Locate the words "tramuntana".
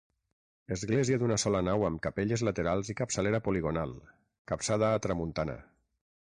5.05-5.61